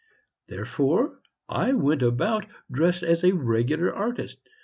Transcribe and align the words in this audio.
Therefore 0.47 1.19
I 1.47 1.73
went 1.73 2.01
about 2.01 2.47
dressed 2.71 3.03
as 3.03 3.23
a 3.23 3.33
regular 3.33 3.93
artist. 3.93 4.39